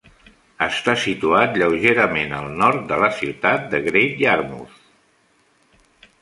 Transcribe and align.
Està 0.67 0.93
situat 1.01 1.59
lleugerament 1.61 2.33
al 2.37 2.47
nord 2.63 2.81
de 2.93 2.97
la 3.05 3.11
ciutat 3.19 3.69
de 3.75 3.83
Great 3.89 4.25
Yarmouth. 4.25 4.83